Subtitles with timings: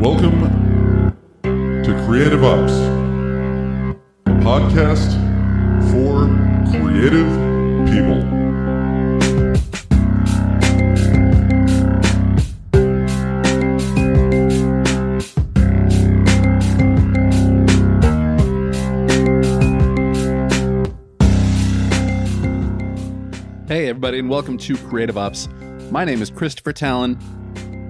[0.00, 0.40] Welcome
[1.42, 2.72] to Creative Ops,
[4.26, 5.10] a podcast
[5.90, 6.28] for
[6.70, 7.26] creative
[7.90, 8.22] people.
[23.66, 25.48] Hey, everybody, and welcome to Creative Ops.
[25.90, 27.18] My name is Christopher Talon.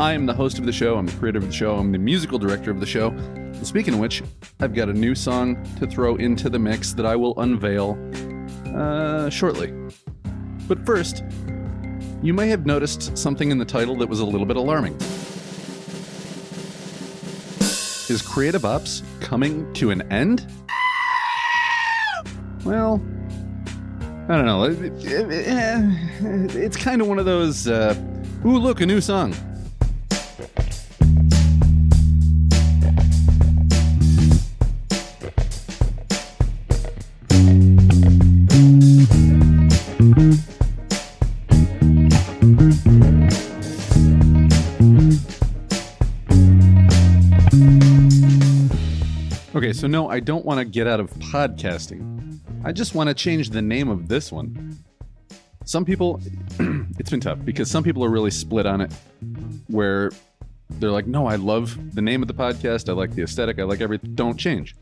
[0.01, 0.97] I am the host of the show.
[0.97, 1.77] I'm the creator of the show.
[1.77, 3.13] I'm the musical director of the show.
[3.63, 4.23] Speaking of which,
[4.61, 7.99] I've got a new song to throw into the mix that I will unveil
[8.77, 9.73] uh, shortly.
[10.69, 11.25] But first,
[12.23, 14.95] you may have noticed something in the title that was a little bit alarming.
[18.09, 20.47] Is Creative Ops coming to an end?
[22.65, 23.03] Well,
[24.29, 24.63] I don't know.
[24.65, 27.95] It- it- it- It's kind of one of those, uh,
[28.47, 29.35] ooh, look, a new song.
[49.91, 52.39] No, I don't want to get out of podcasting.
[52.65, 54.79] I just want to change the name of this one.
[55.65, 56.21] Some people,
[56.99, 58.93] it's been tough because some people are really split on it,
[59.69, 60.11] where
[60.71, 62.89] they're like, no, I love the name of the podcast.
[62.89, 63.59] I like the aesthetic.
[63.59, 64.15] I like everything.
[64.15, 64.75] Don't change.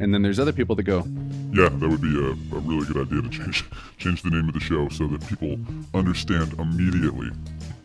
[0.00, 1.04] And then there's other people that go,
[1.52, 3.64] Yeah, that would be a, a really good idea to change
[3.98, 5.56] change the name of the show so that people
[5.94, 7.30] understand immediately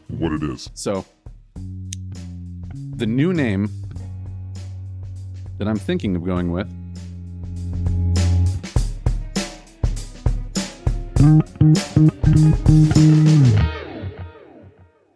[0.10, 0.70] what it is.
[0.74, 1.06] So,
[2.96, 3.70] the new name
[5.58, 6.68] that I'm thinking of going with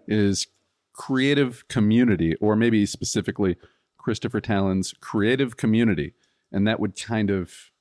[0.08, 0.48] is
[0.94, 3.58] Creative Community, or maybe specifically
[3.98, 6.14] Christopher Talon's Creative Community.
[6.52, 7.72] And that would kind of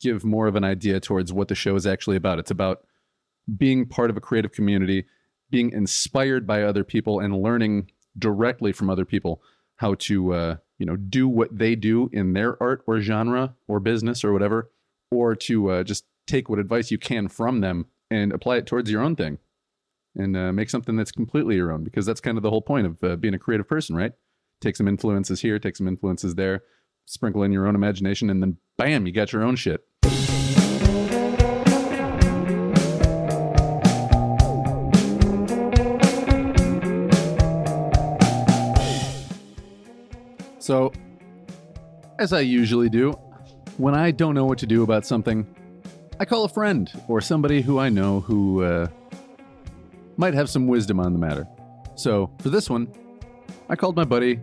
[0.00, 2.38] give more of an idea towards what the show is actually about.
[2.38, 2.84] It's about
[3.56, 5.06] being part of a creative community,
[5.50, 9.40] being inspired by other people, and learning directly from other people
[9.76, 13.80] how to uh, you know do what they do in their art or genre or
[13.80, 14.70] business or whatever,
[15.10, 18.90] or to uh, just take what advice you can from them and apply it towards
[18.90, 19.38] your own thing
[20.16, 22.86] and uh, make something that's completely your own because that's kind of the whole point
[22.86, 24.12] of uh, being a creative person, right?
[24.60, 26.62] Take some influences here, take some influences there,
[27.04, 29.84] sprinkle in your own imagination, and then bam, you got your own shit.
[40.66, 40.90] So,
[42.18, 43.12] as I usually do,
[43.76, 45.46] when I don't know what to do about something,
[46.18, 48.88] I call a friend or somebody who I know who uh,
[50.16, 51.46] might have some wisdom on the matter.
[51.94, 52.88] So, for this one,
[53.68, 54.40] I called my buddy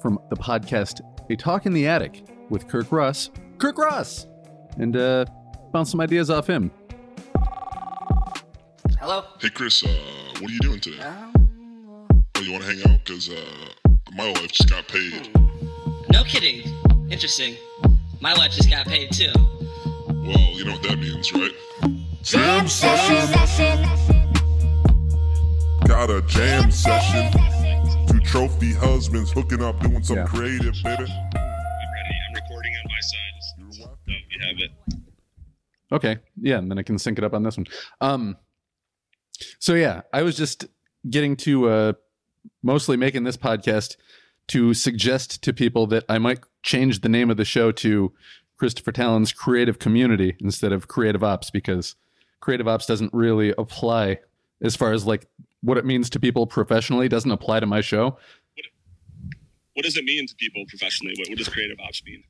[0.00, 4.26] from the podcast A Talk in the Attic with Kirk Ross, Kirk Ross,
[4.78, 5.26] and uh,
[5.72, 6.72] bounced some ideas off him.
[8.98, 9.26] Hello?
[9.40, 9.88] Hey Chris, uh,
[10.40, 10.98] what are you doing today?
[11.02, 11.28] Um,
[12.34, 13.04] Oh, you want to hang out?
[13.04, 15.30] Cause uh, my wife just got paid.
[16.12, 16.62] No kidding.
[17.10, 17.56] Interesting.
[18.20, 19.32] My wife just got paid too.
[19.34, 21.50] Well, you know what that means, right?
[22.22, 23.82] Jam session.
[25.86, 27.32] Got a jam session.
[28.06, 30.24] Two trophy husbands hooking up, doing some Yeah.
[30.26, 30.84] creative, baby.
[30.84, 31.08] I'm ready.
[32.28, 33.72] I'm recording on my side.
[33.72, 33.96] So
[34.30, 34.70] you have it.
[35.90, 37.66] Okay, yeah, and then I can sync it up on this one.
[38.00, 38.36] Um,
[39.58, 40.66] so yeah, I was just
[41.10, 41.92] getting to uh,
[42.62, 43.96] mostly making this podcast
[44.52, 48.12] to suggest to people that I might change the name of the show to
[48.58, 51.96] Christopher Talon's Creative Community instead of Creative Ops because
[52.40, 54.18] Creative Ops doesn't really apply
[54.60, 55.26] as far as like
[55.62, 58.18] what it means to people professionally doesn't apply to my show.
[59.72, 61.14] What does it mean to people professionally?
[61.16, 62.22] What, what does creative ops mean?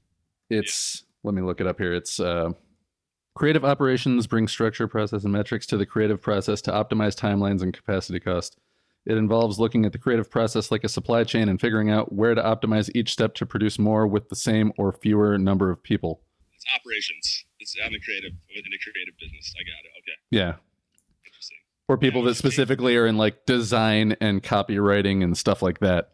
[0.49, 1.93] It's let me look it up here.
[1.93, 2.51] It's uh,
[3.35, 7.75] creative operations bring structure, process, and metrics to the creative process to optimize timelines and
[7.75, 8.59] capacity cost.
[9.05, 12.35] It involves looking at the creative process like a supply chain and figuring out where
[12.35, 16.21] to optimize each step to produce more with the same or fewer number of people.
[16.55, 17.45] It's operations.
[17.59, 19.53] It's I'm a creative in a creative business.
[19.59, 19.93] I got it.
[19.99, 20.55] Okay, Yeah.
[21.27, 21.59] interesting.
[21.89, 26.13] Or people that specifically are in like design and copywriting and stuff like that.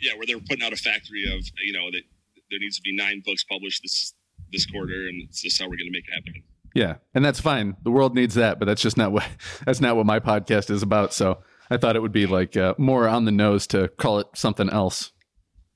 [0.00, 2.02] Yeah, where they're putting out a factory of you know that
[2.50, 4.14] there needs to be nine books published this
[4.52, 6.42] this quarter, and it's just how we're going to make it happen.
[6.74, 7.76] Yeah, and that's fine.
[7.84, 9.28] The world needs that, but that's just not what
[9.64, 11.12] that's not what my podcast is about.
[11.12, 11.38] So
[11.70, 14.68] I thought it would be like uh, more on the nose to call it something
[14.70, 15.12] else.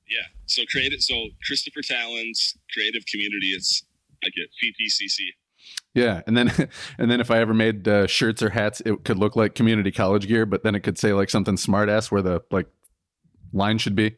[0.09, 0.27] Yeah.
[0.45, 1.01] So creative.
[1.01, 1.15] So
[1.45, 3.47] Christopher Talon's creative community.
[3.47, 3.83] It's
[4.23, 5.27] I get CPCC.
[5.93, 6.51] Yeah, and then
[6.97, 9.91] and then if I ever made uh, shirts or hats, it could look like community
[9.91, 12.67] college gear, but then it could say like something smart ass where the like
[13.53, 14.17] line should be.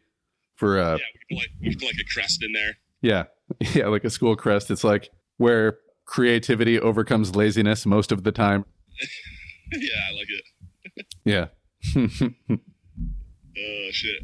[0.55, 2.77] for uh Yeah, we put like we put like a crest in there.
[3.01, 3.23] yeah
[3.75, 4.71] yeah like a school crest.
[4.71, 8.65] It's like where creativity overcomes laziness most of the time.
[9.71, 11.05] yeah, I like it.
[11.23, 11.47] Yeah.
[11.95, 11.99] Oh
[13.91, 14.21] shit.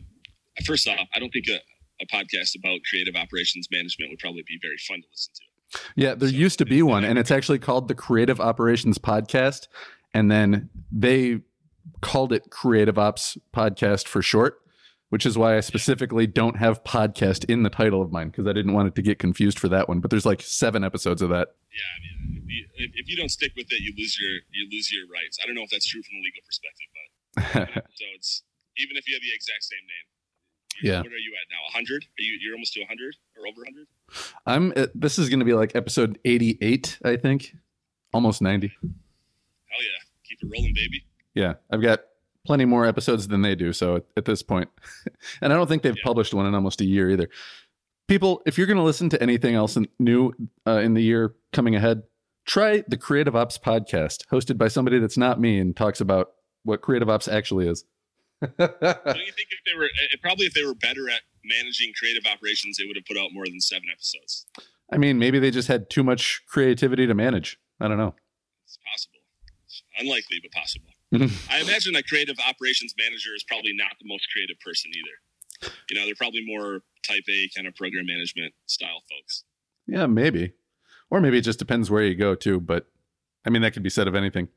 [0.66, 1.60] First off, I don't think a,
[2.02, 5.80] a podcast about creative operations management would probably be very fun to listen to.
[5.96, 9.68] Yeah, there So, used to be one, and it's actually called the Creative Operations Podcast.
[10.14, 11.40] And then they
[12.02, 14.62] called it Creative Ops Podcast for short,
[15.10, 18.54] which is why I specifically don't have podcast in the title of mine because I
[18.54, 20.00] didn't want it to get confused for that one.
[20.00, 21.56] But there's like seven episodes of that.
[21.74, 24.70] Yeah, I mean, if you, if, you don't stick with it, you lose your you
[24.72, 25.40] lose your rights.
[25.42, 26.86] I don't know if that's true from a legal perspective,
[27.54, 28.44] so it's
[28.78, 30.08] even if you have the exact same name.
[30.82, 30.98] Yeah.
[31.02, 31.62] What are you at now?
[31.74, 32.04] 100?
[32.04, 33.88] Are you you're almost to 100 or over 100?
[34.46, 34.74] I'm.
[34.76, 37.56] uh, This is going to be like episode 88, I think,
[38.14, 38.68] almost 90.
[38.68, 40.04] Hell yeah.
[40.28, 41.06] Keep it rolling, baby.
[41.36, 42.02] Yeah, I've got
[42.46, 43.72] plenty more episodes than they do.
[43.72, 44.70] So at, at this point,
[45.42, 46.04] and I don't think they've Yeah.
[46.04, 47.30] published one in almost a year either.
[48.08, 50.34] People, if you're going to listen to anything else in, new
[50.68, 52.04] uh, in the year coming ahead,
[52.46, 56.32] try the Creative Ops podcast, hosted by somebody that's not me and talks about
[56.64, 57.86] what Creative Ops actually is.
[58.42, 62.26] Don't you think if they were eh, probably if they were better at managing creative
[62.26, 64.46] operations, they would have put out more than seven episodes?
[64.92, 67.58] I mean, maybe they just had too much creativity to manage.
[67.80, 68.16] I don't know.
[68.66, 69.20] It's possible.
[69.66, 70.90] It's unlikely, but possible.
[71.50, 75.72] I imagine a creative operations manager is probably not the most creative person either.
[75.90, 79.44] You know, they're probably more type A kind of program management style folks.
[79.88, 80.54] Yeah, maybe,
[81.10, 82.60] or maybe it just depends where you go too.
[82.60, 82.88] But
[83.46, 84.50] I mean, that could be said of anything.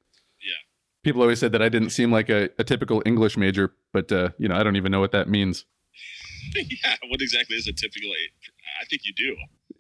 [1.06, 4.30] People always said that I didn't seem like a, a typical English major, but uh,
[4.38, 5.64] you know, I don't even know what that means.
[6.56, 9.36] yeah, what exactly is a typical I think you do.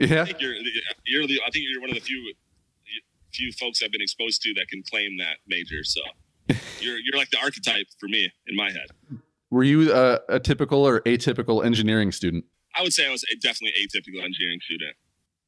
[0.06, 0.54] Yeah, I think you're
[1.04, 2.32] you're the I think you're one of the few
[3.32, 5.82] few folks I've been exposed to that can claim that major.
[5.82, 6.00] So
[6.78, 8.86] you're you're like the archetype for me in my head.
[9.50, 12.44] were you uh, a typical or atypical engineering student?
[12.76, 14.94] I would say I was a, definitely atypical engineering student.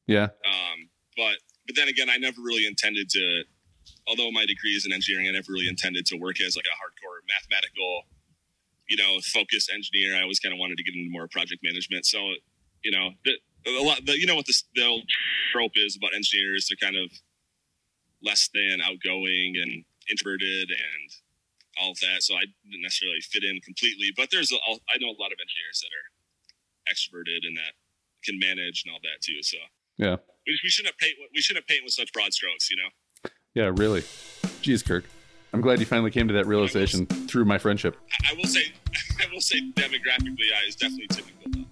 [0.07, 1.37] Yeah, Um, but
[1.67, 3.43] but then again, I never really intended to.
[4.09, 6.75] Although my degree is in engineering, I never really intended to work as like a
[6.75, 8.03] hardcore mathematical,
[8.89, 10.17] you know, focused engineer.
[10.17, 12.05] I always kind of wanted to get into more project management.
[12.05, 12.17] So,
[12.83, 13.37] you know, the,
[13.69, 14.05] a lot.
[14.05, 15.03] The, you know what the, the old
[15.51, 16.67] trope is about engineers?
[16.67, 17.11] They're kind of
[18.23, 21.05] less than outgoing and introverted and
[21.79, 22.23] all of that.
[22.23, 24.11] So I didn't necessarily fit in completely.
[24.15, 26.07] But there's a, I know a lot of engineers that are
[26.89, 27.77] extroverted and that
[28.23, 29.41] can manage and all that too.
[29.43, 29.57] So
[29.97, 30.17] yeah,
[30.47, 32.89] we, we shouldn't paint we shouldn't paint with such broad strokes, you know.
[33.53, 33.71] Yeah.
[33.75, 34.01] Really.
[34.61, 35.05] Jeez, Kirk.
[35.51, 37.97] I'm glad you finally came to that realization through my friendship.
[38.29, 38.61] I, will say,
[39.19, 41.51] I will say, demographically, I is definitely typical.
[41.51, 41.65] Though.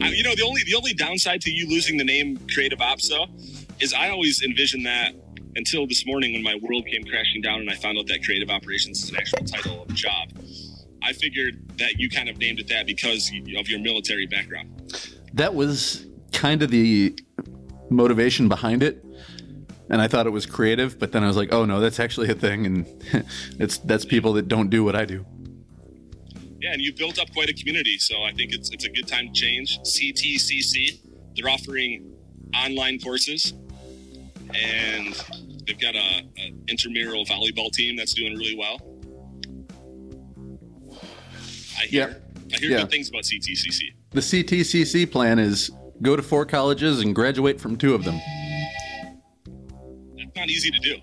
[0.00, 3.08] I, you know, the only the only downside to you losing the name Creative Ops
[3.08, 3.26] though
[3.80, 5.12] is I always envisioned that
[5.56, 8.50] until this morning when my world came crashing down and I found out that Creative
[8.50, 10.28] Operations is an actual title of a job.
[11.02, 14.70] I figured that you kind of named it that because of your military background.
[15.34, 17.18] That was kind of the
[17.90, 19.04] motivation behind it.
[19.90, 22.28] And I thought it was creative, but then I was like, "Oh no, that's actually
[22.28, 22.86] a thing, and
[23.58, 25.24] it's that's people that don't do what I do."
[26.60, 29.08] Yeah, and you built up quite a community, so I think it's it's a good
[29.08, 29.78] time to change.
[29.80, 30.98] CTCC,
[31.34, 32.12] they're offering
[32.54, 33.54] online courses,
[34.54, 35.14] and
[35.66, 38.80] they've got a, a intramural volleyball team that's doing really well.
[41.78, 42.78] I hear, I hear Yeah.
[42.80, 43.92] good things about CTCC.
[44.10, 45.70] The CTCC plan is
[46.02, 48.18] go to four colleges and graduate from two of them.
[50.16, 50.96] That's not easy to do.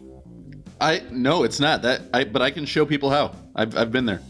[0.82, 2.02] I no, it's not that.
[2.14, 3.34] I but I can show people how.
[3.56, 4.22] I've I've been there.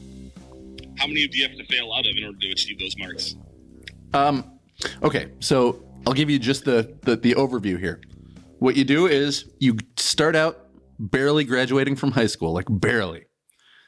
[0.98, 3.36] How many do you have to fail out of in order to achieve those marks?
[4.14, 4.60] Um,
[5.02, 8.00] okay, so I'll give you just the, the the overview here.
[8.60, 10.68] What you do is you start out
[11.00, 13.26] barely graduating from high school, like barely.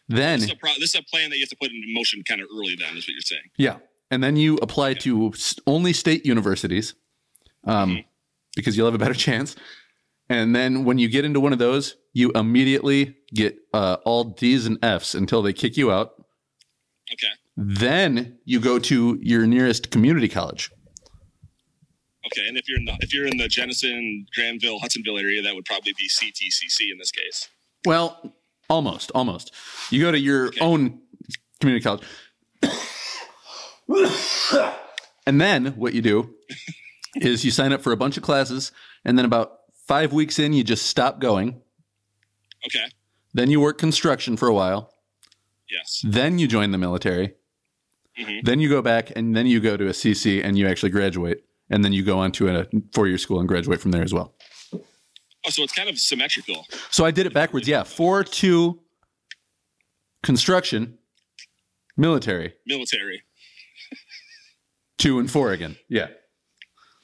[0.10, 1.88] Then This is, a pro- this is a plan that you have to put into
[1.94, 2.76] motion kind of early.
[2.76, 3.42] Then is what you're saying.
[3.58, 3.78] yeah,
[4.10, 5.34] and then you apply to
[5.66, 6.96] only state universities,
[7.66, 8.04] um,
[8.56, 9.56] because you'll have a better chance.
[10.30, 14.66] And then when you get into one of those, you immediately get uh, all D's
[14.66, 16.12] and F's until they kick you out.
[17.14, 17.32] Okay.
[17.56, 20.70] Then you go to your nearest community college.
[22.28, 25.56] Okay, and if you're in the if you're in the Jenison, Grandville, Hudsonville area, that
[25.56, 27.50] would probably be CTCC in this case.
[27.86, 28.34] Well,
[28.70, 29.54] almost, almost.
[29.92, 30.60] You go to your Okay.
[30.60, 31.00] own
[31.60, 32.04] community college.
[35.26, 36.34] and then what you do
[37.16, 38.72] is you sign up for a bunch of classes,
[39.06, 41.62] and then about five weeks in, you just stop going.
[42.66, 42.86] Okay.
[43.34, 44.94] Then you work construction for a while.
[45.70, 46.02] Yes.
[46.06, 47.34] Then you join the military.
[48.20, 48.44] Mhm.
[48.44, 51.44] Then you go back, and then you go to a CC and you actually graduate.
[51.70, 54.14] And then you go on to a four year school and graduate from there as
[54.14, 54.34] well.
[54.74, 56.66] Oh, so it's kind of symmetrical.
[56.92, 57.68] So I did it backwards.
[57.68, 58.82] Yeah, four two
[60.24, 60.98] construction,
[61.96, 63.24] military, Military.
[64.98, 65.78] two and four again.
[65.90, 66.08] Yeah.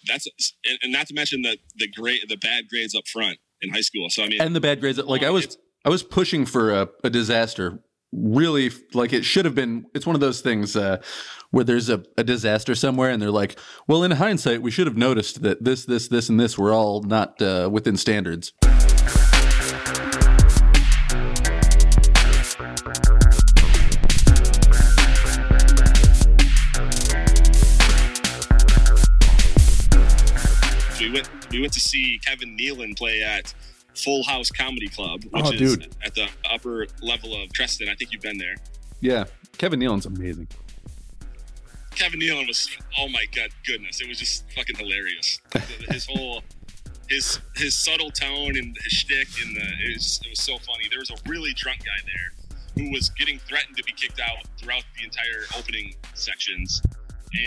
[0.07, 0.27] That's
[0.65, 3.81] and, and not to mention the the great the bad grades up front in high
[3.81, 4.09] school.
[4.09, 4.97] So I mean, and the bad grades.
[4.97, 7.79] Like I was, I was pushing for a, a disaster.
[8.15, 9.87] Really, like it should have been.
[9.95, 11.01] It's one of those things uh,
[11.49, 14.97] where there's a, a disaster somewhere, and they're like, "Well, in hindsight, we should have
[14.97, 18.53] noticed that this, this, this, and this were all not uh, within standards."
[30.99, 33.53] we went we went to see Kevin Nealon play at
[33.95, 35.95] Full House Comedy Club, oh, which Oh, is dude.
[36.03, 37.89] at the upper level of Treston.
[37.89, 38.55] I think you've been there.
[39.01, 39.25] Yeah,
[39.57, 40.47] Kevin Nealon's amazing.
[41.95, 45.39] Kevin Nealon was oh my god goodness, it was just fucking hilarious.
[45.89, 46.41] his whole
[47.07, 50.85] his his subtle tone and his shtick and the it was, it was so funny.
[50.89, 54.37] There was a really drunk guy there who was getting threatened to be kicked out
[54.59, 56.81] throughout the entire opening sections,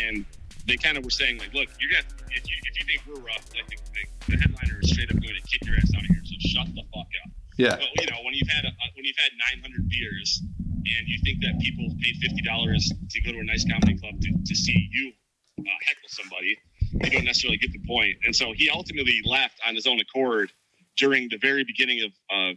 [0.04, 0.24] and
[0.66, 2.04] they kind of were saying like, look, you're gonna
[2.36, 5.16] if you, if you think we're rough, like the, the, the headliner is straight up
[5.16, 6.22] going to kick your ass out of here.
[6.24, 7.30] So shut the fuck up.
[7.56, 9.32] Yeah, But you know, when you've had a, when you've had
[9.62, 13.64] 900 beers and you think that people paid fifty dollars to go to a nice
[13.64, 15.12] comedy club to, to see you
[15.60, 16.58] uh, heckle somebody,
[17.00, 18.16] they don't necessarily get the point.
[18.24, 20.52] And so he ultimately left on his own accord
[20.98, 22.56] during the very beginning of, of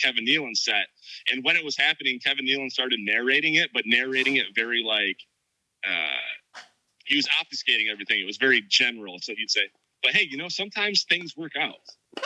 [0.00, 0.86] Kevin Nealon's set.
[1.30, 5.18] And when it was happening, Kevin Nealon started narrating it, but narrating it very like
[5.86, 6.60] uh,
[7.06, 8.20] he was obfuscating everything.
[8.20, 9.18] It was very general.
[9.20, 9.68] So he'd say,
[10.02, 11.80] "But hey, you know, sometimes things work out,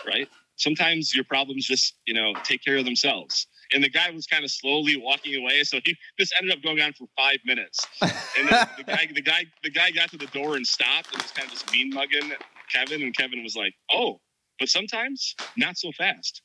[0.06, 4.26] right?" sometimes your problems just you know take care of themselves and the guy was
[4.26, 7.86] kind of slowly walking away so he this ended up going on for five minutes
[8.02, 11.30] and the guy the guy the guy got to the door and stopped and was
[11.32, 12.32] kind of just mean mugging
[12.72, 14.18] kevin and kevin was like oh
[14.58, 16.42] but sometimes not so fast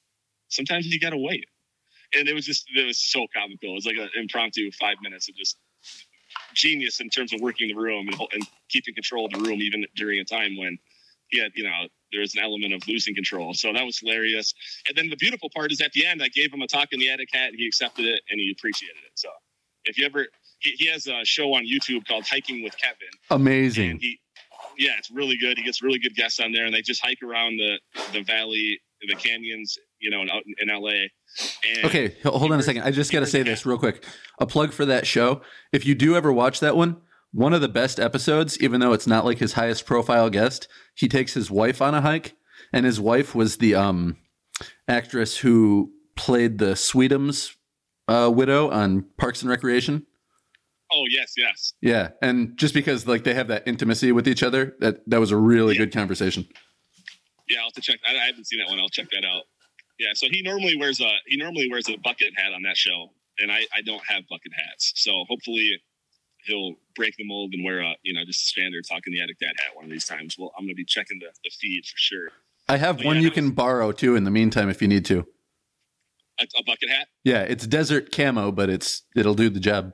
[0.49, 1.45] sometimes you gotta wait
[2.13, 5.29] and it was just it was so comical it was like an impromptu five minutes
[5.29, 5.57] of just
[6.53, 9.85] genius in terms of working the room and, and keeping control of the room even
[9.95, 10.77] during a time when
[11.27, 13.53] he had you know there was an element of losing control.
[13.53, 14.53] So that was hilarious.
[14.87, 16.99] And then the beautiful part is at the end, I gave him a talk in
[16.99, 19.11] the attic hat and he accepted it and he appreciated it.
[19.15, 19.29] So
[19.85, 20.27] if you ever,
[20.59, 23.07] he, he has a show on YouTube called Hiking with Kevin.
[23.29, 23.91] amazing.
[23.91, 24.19] And he,
[24.77, 25.57] yeah, it's really good.
[25.57, 27.79] He gets really good guests on there and they just hike around the,
[28.13, 30.29] the valley, the canyons, you know, in,
[30.59, 31.07] in LA.
[31.77, 32.83] And Okay, hold on a second.
[32.83, 34.05] I just got to say this real quick.
[34.39, 35.41] A plug for that show.
[35.71, 36.97] If you do ever watch that one,
[37.31, 41.07] one of the best episodes, even though it's not like his highest profile guest, he
[41.07, 42.35] takes his wife on a hike,
[42.73, 44.17] and his wife was the um,
[44.87, 47.55] actress who played the Sweetums
[48.07, 50.05] uh, widow on Parks and Recreation.
[50.93, 51.73] Oh, yes, yes.
[51.81, 55.31] Yeah, and just because like they have that intimacy with each other, that that was
[55.31, 56.45] a really good conversation.
[57.47, 57.99] Yeah, I'll have to check.
[58.05, 58.79] I, I haven't seen that one.
[58.79, 59.43] I'll check that out.
[59.99, 63.09] Yeah, so he normally wears a he normally wears a bucket hat on that show,
[63.39, 64.93] and I I don't have bucket hats.
[64.95, 65.81] So hopefully
[66.45, 69.21] he'll break the mold and wear a you know just a standard talk in the
[69.21, 70.35] attic dad hat one of these times.
[70.39, 72.29] Well, I'm gonna be checking the, the feed for sure.
[72.67, 75.05] I have Oh, one yeah, you can borrow too in the meantime if you need
[75.05, 75.25] to.
[76.39, 77.07] A, a bucket hat.
[77.23, 79.93] Yeah, it's desert camo, but it's it'll do the job.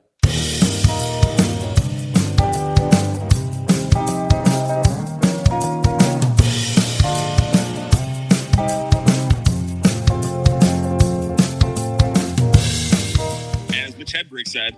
[14.46, 14.76] Said,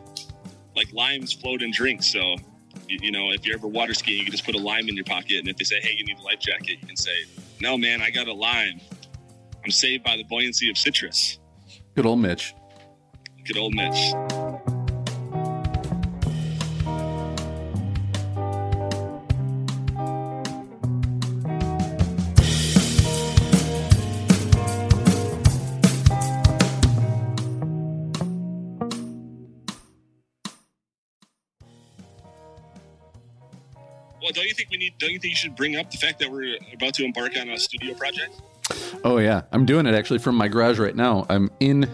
[0.75, 2.07] like limes float in drinks.
[2.07, 2.37] So
[2.89, 4.97] you, you know if you're ever water skiing, you can just put a lime in
[4.97, 7.25] your pocket, and if they say, "Hey, you need a life jacket," you can say,
[7.61, 8.81] "No, man, I got a lime.
[9.65, 11.39] I'm saved by the buoyancy of citrus."
[11.95, 12.55] Good old Mitch.
[13.45, 14.13] Good old Mitch.
[34.61, 34.99] Think we need?
[34.99, 37.49] Don't you think you should bring up the fact that we're about to embark on
[37.49, 38.41] a studio project?
[39.03, 41.27] Oh yeah, I'm doing it actually from my garage right now.
[41.29, 41.91] I'm in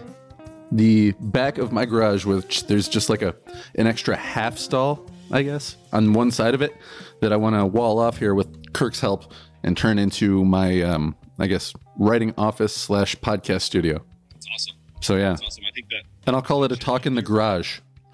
[0.71, 3.35] the back of my garage, which there's just like a
[3.75, 6.75] an extra half stall, I guess, on one side of it
[7.21, 9.33] that I want to wall off here with Kirk's help
[9.63, 14.03] and turn into my, um, I guess, writing office slash podcast studio.
[14.33, 14.75] That's awesome.
[15.01, 15.63] So yeah, That's awesome.
[15.67, 17.79] I think that and I'll call it a talk in the garage.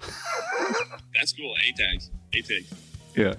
[1.14, 1.54] that's cool.
[1.68, 2.10] A tags.
[2.32, 2.64] A tag.
[3.16, 3.34] Yeah.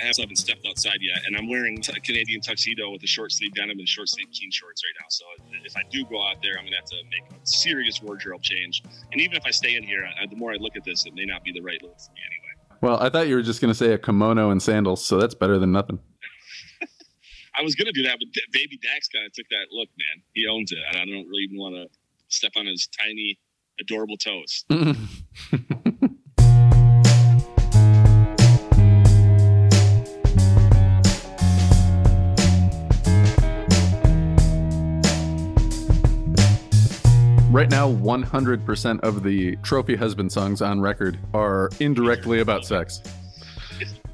[0.00, 3.32] I haven't even stepped outside yet, and I'm wearing a Canadian tuxedo with a short
[3.32, 5.06] sleeve denim and short sleeve jean shorts right now.
[5.10, 5.24] So
[5.64, 8.82] if I do go out there, I'm gonna have to make a serious wardrobe change.
[9.12, 11.14] And even if I stay in here, I, the more I look at this, it
[11.14, 12.78] may not be the right look for me anyway.
[12.80, 15.58] Well, I thought you were just to say a kimono and sandals, so that's better
[15.58, 15.98] than nothing.
[17.58, 20.22] I was gonna do that, but Baby Dax kind of took that look, man.
[20.32, 21.88] He owns it, and I don't really even want to
[22.28, 23.38] step on his tiny,
[23.78, 24.64] adorable toes.
[37.60, 43.02] Right now, 100% of the trophy husband songs on record are indirectly about sex.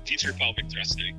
[0.04, 1.16] Teacher pelvic thrusting.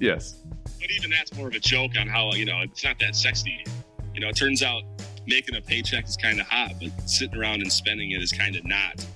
[0.00, 0.40] Yes.
[0.64, 3.64] But even that's more of a joke on how you know it's not that sexy.
[4.12, 4.82] You know, it turns out
[5.28, 8.56] making a paycheck is kind of hot, but sitting around and spending it is kind
[8.56, 9.06] of not.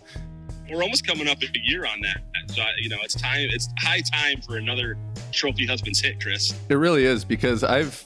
[0.70, 2.20] We're almost coming up a year on that,
[2.54, 3.48] so you know it's time.
[3.50, 4.96] It's high time for another
[5.32, 6.54] trophy husband's hit, Chris.
[6.68, 8.04] It really is because I've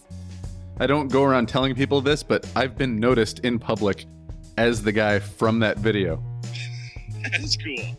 [0.80, 4.06] I don't go around telling people this, but I've been noticed in public
[4.56, 6.22] as the guy from that video.
[7.22, 7.96] That's cool.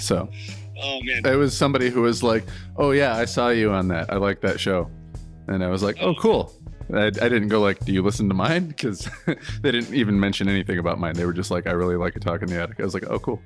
[0.00, 0.28] So
[0.82, 2.44] Oh man, it was somebody who was like,
[2.76, 4.10] "Oh yeah, I saw you on that.
[4.10, 4.90] I like that show,"
[5.46, 6.54] and I was like, "Oh cool."
[6.92, 10.48] I, I didn't go like, "Do you listen to mine?" Because they didn't even mention
[10.48, 11.14] anything about mine.
[11.14, 13.04] They were just like, "I really like a talk in the attic." I was like,
[13.08, 13.42] "Oh cool."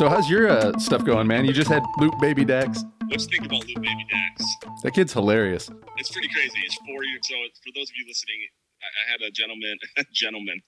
[0.00, 1.44] So how's your uh, stuff going, man?
[1.44, 2.86] You just had Loop Baby Dax.
[3.10, 4.46] you think about Loop Baby Dax?
[4.82, 5.68] That kid's hilarious.
[5.98, 6.58] It's pretty crazy.
[6.64, 7.20] It's four years.
[7.24, 8.40] So for those of you listening,
[8.80, 10.62] I, I had a gentleman, a gentleman,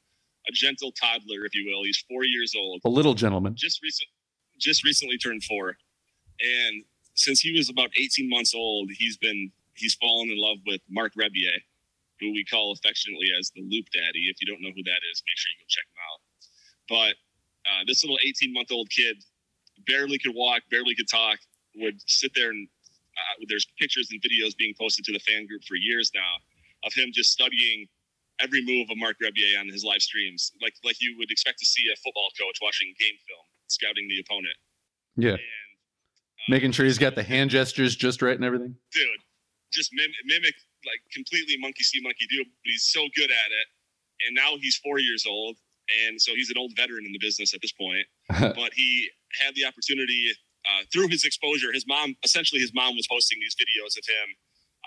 [0.46, 1.82] a gentle toddler, if you will.
[1.82, 2.82] He's four years old.
[2.84, 3.54] A little gentleman.
[3.56, 4.06] just recent
[4.60, 5.78] just recently turned four
[6.40, 6.84] and
[7.14, 11.14] since he was about 18 months old he's been he's fallen in love with Marc
[11.14, 11.64] Rebillet
[12.20, 15.22] who we call affectionately as the loop daddy if you don't know who that is
[15.24, 16.20] make sure you go check him out
[16.86, 17.14] but
[17.66, 19.16] uh, this little 18 month old kid
[19.86, 21.38] barely could walk barely could talk
[21.76, 22.68] would sit there and
[23.16, 26.34] uh, there's pictures and videos being posted to the fan group for years now
[26.84, 27.86] of him just studying
[28.40, 31.66] every move of Marc Rebillet on his live streams, like like you would expect to
[31.66, 34.56] see a football coach watching game film, scouting the opponent.
[35.16, 35.30] Yeah.
[35.30, 38.74] And uh, Making sure he's got the hand gestures just right and everything.
[38.92, 39.06] dude,
[39.72, 43.66] just mim- mimic like completely monkey see monkey do, but he's so good at it.
[44.26, 45.56] And now he's four years old,
[46.06, 48.06] and so he's an old veteran in the business at this point.
[48.56, 49.08] but he
[49.44, 50.30] had the opportunity
[50.64, 51.72] uh, through his exposure.
[51.72, 54.36] His mom, essentially, his mom was posting these videos of him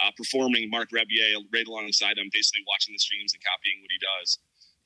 [0.03, 3.99] uh, performing Marc Rebillet right alongside him, basically watching the streams and copying what he
[4.19, 4.39] does.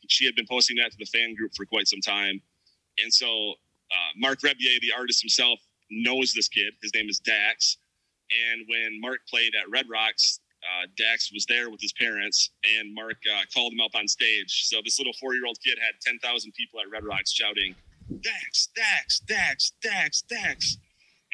[0.08, 2.42] She had been posting that to the fan group for quite some time,
[3.02, 3.54] and so
[3.92, 5.60] uh, Marc Rebillet, the artist himself,
[5.92, 6.74] knows this kid.
[6.82, 7.78] His name is Dax,
[8.52, 10.40] and when Mark played at Red Rocks.
[10.64, 14.68] Uh, Dax was there with his parents, and Mark uh, called him up on stage.
[14.68, 17.76] So this little four-year-old kid had ten thousand people at Red Rocks shouting,
[18.22, 20.78] "Dax, Dax, Dax, Dax, Dax,"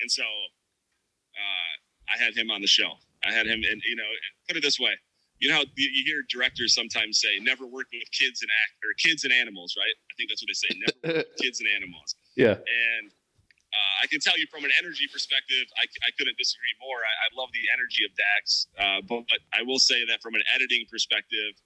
[0.02, 2.94] and so uh, I had him on the show.
[3.26, 4.10] I had him, and you know,
[4.48, 4.94] put it this way:
[5.40, 8.78] you know, how you, you hear directors sometimes say, "Never work with kids and act
[8.84, 9.96] or kids and animals," right?
[10.12, 10.70] I think that's what they say.
[10.78, 12.16] Never work with kids and animals.
[12.36, 12.56] Yeah.
[12.62, 13.12] And
[13.76, 17.04] uh, I can tell you from an energy perspective, I, I couldn't disagree more.
[17.04, 20.36] I, I love the energy of Dax, uh, but, but I will say that from
[20.36, 21.60] an editing perspective,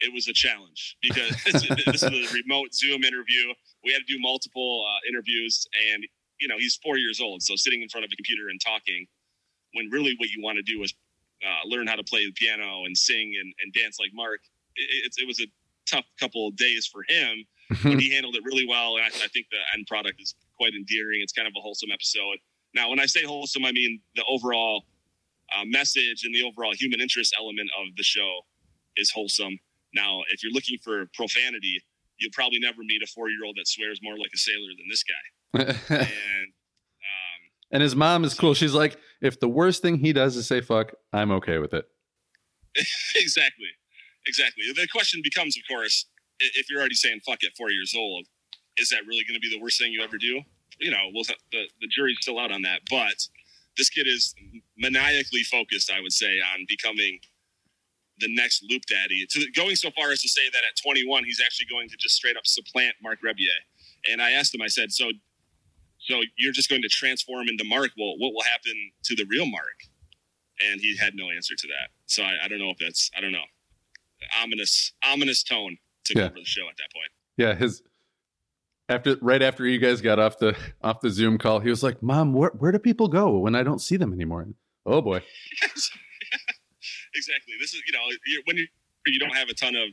[0.00, 1.34] it was a challenge because
[1.86, 3.50] this, is a remote Zoom interview.
[3.84, 6.06] We had to do multiple uh, interviews, and
[6.38, 9.06] you know he's four years old, so sitting in front of a computer and talking,
[9.74, 10.94] when really what you want to do is
[11.42, 14.40] uh, learn how to play the piano and sing and, and dance like Mark.
[14.76, 15.48] It, it, it was a
[15.86, 17.44] tough couple of days for him,
[17.82, 20.74] but he handled it really well, and I, I think the end product is quite
[20.74, 21.20] endearing.
[21.22, 22.38] It's kind of a wholesome episode.
[22.74, 24.84] Now, when I say wholesome, I mean the overall
[25.56, 28.40] uh, message and the overall human interest element of the show
[28.96, 29.58] is wholesome.
[29.94, 31.80] Now, if you're looking for profanity,
[32.18, 35.14] you'll probably never meet a four-year-old that swears more like a sailor than this guy.
[35.96, 36.52] And
[37.02, 37.40] um,
[37.72, 38.54] and his mom is cool.
[38.54, 41.86] She's like, if the worst thing he does is say fuck, I'm okay with it.
[43.16, 43.66] exactly,
[44.26, 44.64] exactly.
[44.74, 46.06] The question becomes, of course,
[46.40, 48.26] if you're already saying fuck at four years old,
[48.76, 50.40] is that really going to be the worst thing you ever do?
[50.78, 52.80] You know, well, the the jury's still out on that.
[52.88, 53.28] But
[53.76, 54.34] this kid is
[54.78, 57.20] maniacally focused, I would say, on becoming
[58.18, 59.26] the next loop daddy.
[59.30, 62.14] To going so far as to say that at 21, he's actually going to just
[62.14, 63.64] straight up supplant Marc Rebillet.
[64.10, 65.10] And I asked him, I said, so.
[66.08, 67.90] So you're just going to transform into Mark.
[67.98, 68.72] Well, what will happen
[69.04, 69.84] to the real Mark?
[70.58, 71.90] And he had no answer to that.
[72.06, 73.44] So I, I don't know if that's I don't know
[74.42, 75.76] ominous ominous tone
[76.10, 76.26] took Yeah.
[76.26, 77.10] over the show at that point.
[77.36, 77.82] Yeah, his
[78.88, 82.02] after right after you guys got off the off the Zoom call, he was like,
[82.02, 84.48] "Mom, where where do people go when I don't see them anymore?"
[84.86, 85.22] Oh boy.
[87.14, 87.54] exactly.
[87.60, 88.66] This is you know you're, when you
[89.06, 89.88] you don't have a ton of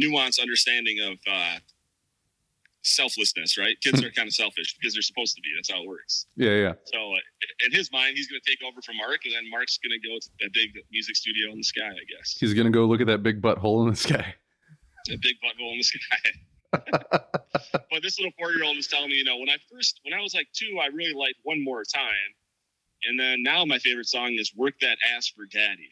[0.00, 1.58] nuanced understanding of uh,
[2.82, 3.74] selflessness, right?
[3.82, 5.48] Kids are kind of selfish because they're supposed to be.
[5.56, 6.26] That's how it works.
[6.36, 6.72] Yeah, yeah.
[6.86, 7.18] So uh,
[7.66, 10.08] in his mind, he's going to take over from Mark, and then Mark's going to
[10.08, 12.36] go to that big music studio in the sky, I guess.
[12.38, 14.34] He's gonna go look at that big butthole in the sky.
[15.08, 16.30] A big butthole in the sky.
[16.72, 20.34] but this little four-year-old was telling me, you know, when I first, when I was
[20.34, 22.34] like two, I really liked "One More Time,"
[23.08, 25.88] and then now my favorite song is "Work That Ass for Daddy."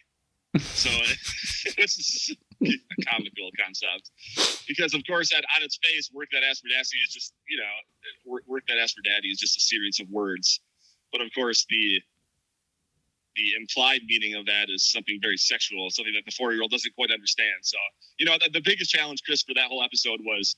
[0.60, 0.90] So
[1.78, 4.10] is a comical concept
[4.66, 7.58] because, of course, at, on its face, "Work That Ass for Daddy" is just, you
[7.58, 10.60] know, work, "Work That Ass for Daddy" is just a series of words.
[11.12, 12.02] But of course, the
[13.38, 17.10] the implied meaning of that is something very sexual, something that the four-year-old doesn't quite
[17.14, 17.62] understand.
[17.62, 17.78] So,
[18.18, 20.56] you know, the, the biggest challenge, Chris, for that whole episode was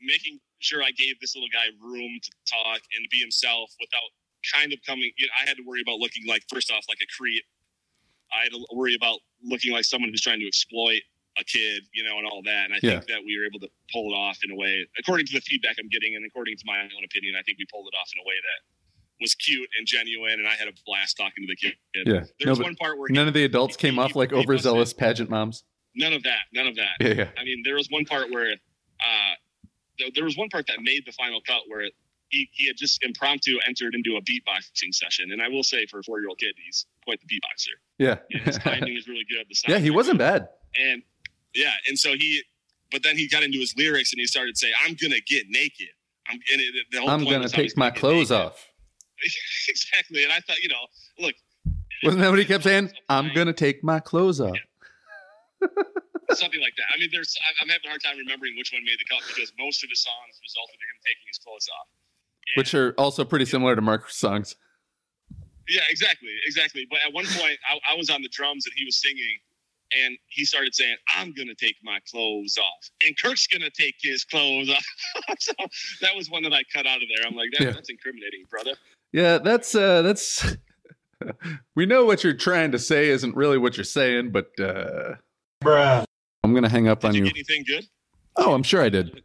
[0.00, 4.10] making sure I gave this little guy room to talk and be himself without
[4.52, 5.10] kind of coming.
[5.16, 7.42] You know, I had to worry about looking like, first off, like a creep.
[8.30, 11.00] I had to worry about looking like someone who's trying to exploit
[11.40, 12.66] a kid, you know, and all that.
[12.68, 13.00] And I Yeah.
[13.00, 15.40] think that we were able to pull it off in a way, according to the
[15.40, 18.10] feedback I'm getting and according to my own opinion, I think we pulled it off
[18.12, 18.60] in a way that
[19.20, 20.32] was cute and genuine.
[20.34, 21.74] And I had a blast talking to the kid.
[21.94, 22.04] Yeah.
[22.38, 24.14] There No, was one part where he- none of the adults he- came he- off
[24.16, 25.64] like overzealous pageant moms.
[25.94, 26.42] None of that.
[26.52, 26.92] None of that.
[27.00, 27.28] Yeah, yeah.
[27.36, 29.34] I mean, there was one part where uh,
[29.98, 31.88] there, there was one part that made the final cut where
[32.28, 35.32] he, he had just impromptu entered into a beatboxing session.
[35.32, 37.74] And I will say, for a four year old kid, he's quite the beatboxer.
[37.98, 38.16] Yeah.
[38.44, 39.46] His timing is really good.
[39.48, 40.24] The yeah, he wasn't good.
[40.24, 40.48] bad.
[40.78, 41.02] And
[41.54, 42.42] yeah, and so he,
[42.92, 45.88] but then he got into his lyrics and he started saying, "I'm gonna get naked."
[46.28, 48.67] I'm it, the whole I'm gonna was how he's take my clothes off.
[49.68, 50.24] exactly.
[50.24, 50.86] And I thought, you know,
[51.18, 51.34] look,
[52.04, 52.90] Wasn't that what he kept saying?
[53.08, 54.56] I'm gonna take my clothes off.
[56.32, 56.86] something like that.
[56.94, 59.52] I mean, there's I'm- having a hard time remembering which one made the cut because
[59.58, 61.88] most of his songs resulted in him taking his clothes off.
[62.54, 64.56] And- Which are also pretty similar to Mark's songs.
[65.68, 66.86] Yeah, exactly, exactly.
[66.88, 69.36] But at one point, I, I was on the drums and he was singing,
[70.02, 74.24] and he started saying, "I'm gonna take my clothes off," and Kirk's gonna take his
[74.24, 74.84] clothes off.
[75.38, 75.52] so
[76.00, 77.26] that was one that I cut out of there.
[77.26, 77.70] I'm like, that, Yeah.
[77.72, 78.72] that's incriminating, brother.
[79.12, 80.56] Yeah, that's uh that's
[81.76, 85.14] we know what you're trying to say isn't really what you're saying, but uh
[85.62, 86.04] Bruh.
[86.44, 87.32] I'm gonna hang up Did on you you.
[87.32, 87.86] get anything good?
[88.36, 89.22] Oh, I'm sure I did.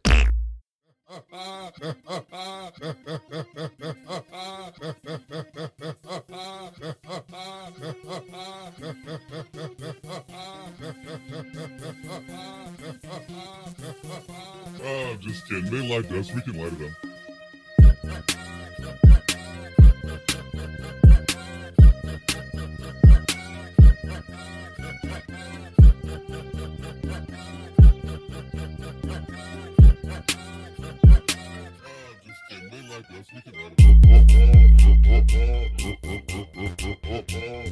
[14.86, 15.70] Oh, just kidding.
[15.70, 16.32] They liked us.
[16.32, 16.94] We can light it up.
[20.06, 20.18] Oh,
[33.10, 33.30] just
[37.28, 37.63] kidding.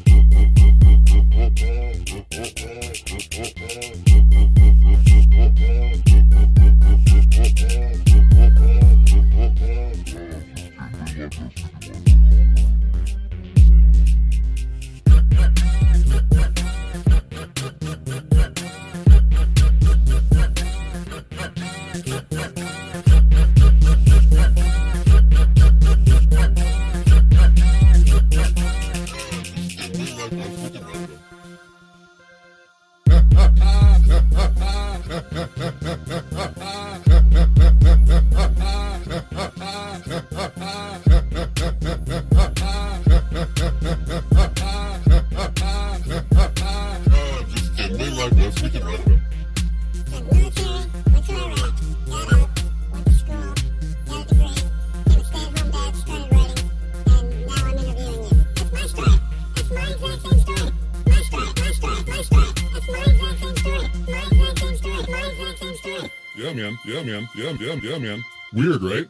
[67.02, 67.28] Man.
[67.34, 68.22] Yeah, yeah, yeah, man.
[68.52, 69.08] Weird, right?